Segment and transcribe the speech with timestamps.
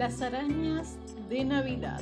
[0.00, 0.96] Las arañas
[1.28, 2.00] de Navidad.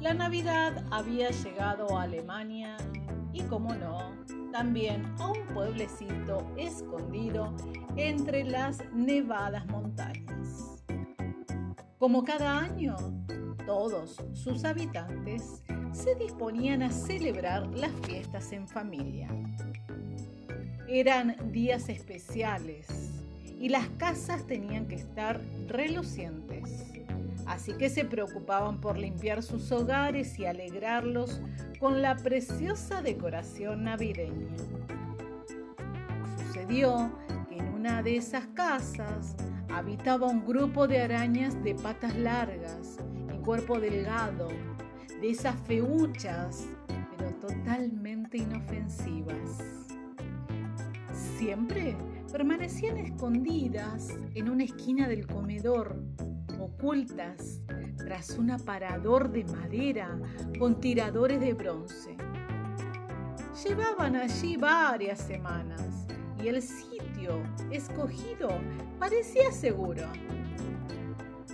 [0.00, 2.78] La Navidad había llegado a Alemania
[3.34, 4.10] y, como no,
[4.50, 7.54] también a un pueblecito escondido
[7.96, 10.82] entre las nevadas montañas.
[11.98, 12.96] Como cada año,
[13.66, 15.62] todos sus habitantes
[15.92, 19.28] se disponían a celebrar las fiestas en familia.
[20.88, 23.19] Eran días especiales
[23.60, 26.86] y las casas tenían que estar relucientes.
[27.46, 31.42] Así que se preocupaban por limpiar sus hogares y alegrarlos
[31.78, 34.56] con la preciosa decoración navideña.
[36.38, 37.12] Sucedió
[37.48, 39.36] que en una de esas casas
[39.72, 42.96] habitaba un grupo de arañas de patas largas
[43.32, 44.48] y cuerpo delgado,
[45.20, 46.66] de esas feuchas,
[47.18, 49.80] pero totalmente inofensivas
[51.40, 51.96] siempre
[52.30, 56.02] permanecían escondidas en una esquina del comedor,
[56.58, 57.60] ocultas
[57.96, 60.18] tras un aparador de madera
[60.58, 62.16] con tiradores de bronce.
[63.64, 66.06] Llevaban allí varias semanas
[66.42, 68.48] y el sitio escogido
[68.98, 70.06] parecía seguro.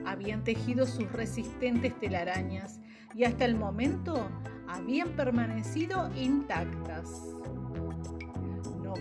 [0.04, 2.80] Habían tejido sus resistentes telarañas
[3.14, 4.28] y hasta el momento
[4.68, 7.36] habían permanecido intactas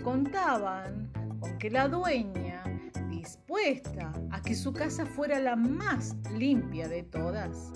[0.06, 2.62] contaban con que la dueña,
[3.08, 7.72] dispuesta a que su casa fuera la más limpia de todas,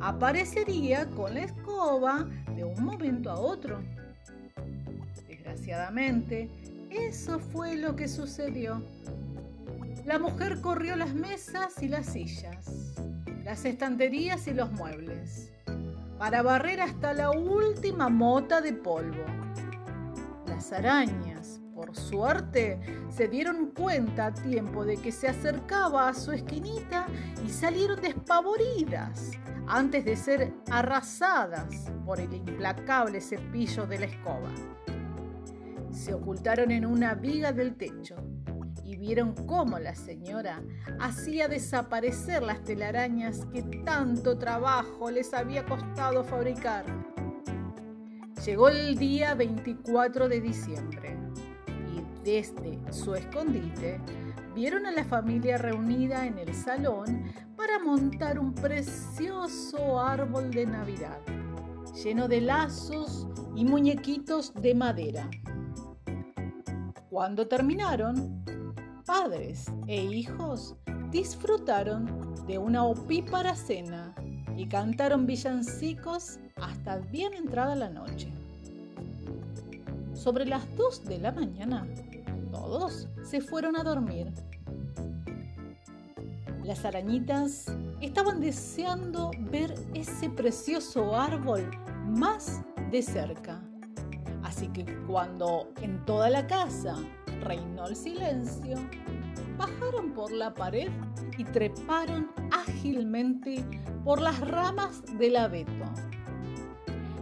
[0.00, 3.80] aparecería con la escoba de un momento a otro.
[5.28, 6.50] Desgraciadamente,
[6.90, 8.82] eso fue lo que sucedió.
[10.04, 12.94] La mujer corrió las mesas y las sillas,
[13.44, 15.52] las estanterías y los muebles,
[16.18, 19.24] para barrer hasta la última mota de polvo.
[20.46, 21.27] Las arañas
[21.78, 27.06] por suerte, se dieron cuenta a tiempo de que se acercaba a su esquinita
[27.46, 29.30] y salieron despavoridas
[29.68, 34.50] antes de ser arrasadas por el implacable cepillo de la escoba.
[35.92, 38.16] Se ocultaron en una viga del techo
[38.82, 40.60] y vieron cómo la señora
[40.98, 46.84] hacía desaparecer las telarañas que tanto trabajo les había costado fabricar.
[48.44, 51.17] Llegó el día 24 de diciembre
[52.24, 54.00] desde su escondite,
[54.54, 57.24] vieron a la familia reunida en el salón
[57.56, 61.18] para montar un precioso árbol de Navidad,
[62.02, 65.28] lleno de lazos y muñequitos de madera.
[67.10, 68.44] Cuando terminaron,
[69.06, 70.76] padres e hijos
[71.10, 74.14] disfrutaron de una opípara cena
[74.56, 78.32] y cantaron villancicos hasta bien entrada la noche.
[80.14, 81.86] Sobre las 2 de la mañana,
[82.58, 84.32] todos se fueron a dormir.
[86.64, 87.66] Las arañitas
[88.00, 91.70] estaban deseando ver ese precioso árbol
[92.04, 93.62] más de cerca.
[94.42, 96.96] Así que cuando en toda la casa
[97.42, 98.76] reinó el silencio,
[99.56, 100.90] bajaron por la pared
[101.38, 103.64] y treparon ágilmente
[104.04, 105.84] por las ramas del abeto.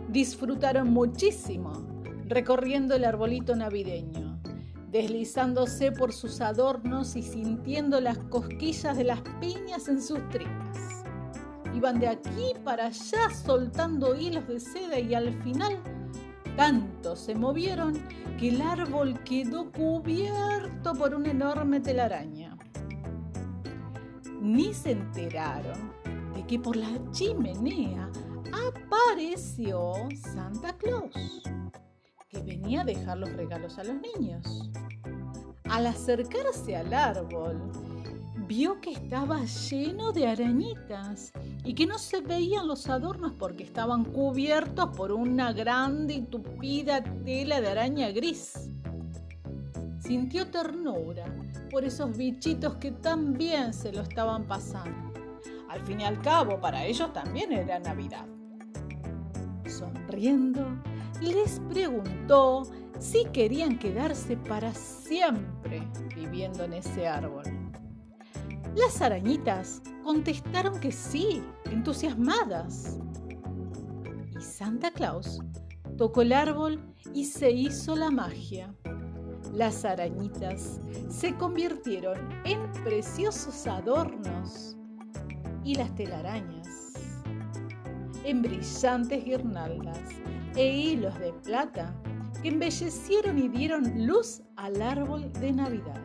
[0.08, 1.72] Disfrutaron muchísimo
[2.26, 4.25] recorriendo el arbolito navideño
[4.96, 11.04] deslizándose por sus adornos y sintiendo las cosquillas de las piñas en sus tripas.
[11.74, 15.78] Iban de aquí para allá soltando hilos de seda y al final
[16.56, 17.92] tanto se movieron
[18.38, 22.56] que el árbol quedó cubierto por una enorme telaraña.
[24.40, 25.92] Ni se enteraron
[26.34, 28.10] de que por la chimenea
[28.50, 29.92] apareció
[30.32, 31.42] Santa Claus
[32.28, 34.70] que venía a dejar los regalos a los niños.
[35.68, 37.60] Al acercarse al árbol,
[38.46, 41.32] vio que estaba lleno de arañitas
[41.64, 47.02] y que no se veían los adornos porque estaban cubiertos por una grande y tupida
[47.24, 48.70] tela de araña gris.
[49.98, 51.26] Sintió ternura
[51.70, 55.12] por esos bichitos que también se lo estaban pasando.
[55.68, 58.24] Al fin y al cabo, para ellos también era Navidad.
[59.66, 60.64] Sonriendo,
[61.20, 62.62] les preguntó
[62.98, 65.82] si querían quedarse para siempre
[66.14, 67.44] viviendo en ese árbol.
[68.74, 72.98] Las arañitas contestaron que sí, entusiasmadas.
[74.38, 75.40] Y Santa Claus
[75.96, 76.80] tocó el árbol
[77.14, 78.74] y se hizo la magia.
[79.52, 84.76] Las arañitas se convirtieron en preciosos adornos
[85.64, 86.92] y las telarañas
[88.24, 90.00] en brillantes guirnaldas
[90.56, 91.94] e hilos de plata
[92.48, 96.00] embellecieron y dieron luz al árbol de Navidad.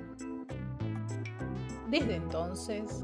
[1.90, 3.04] Desde entonces,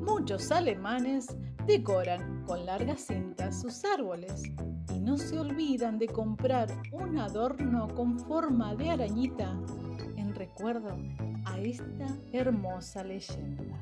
[0.00, 1.26] muchos alemanes
[1.66, 4.42] decoran con largas cintas sus árboles
[4.94, 9.52] y no se olvidan de comprar un adorno con forma de arañita
[10.16, 10.96] en recuerdo
[11.44, 13.78] a esta hermosa leyenda.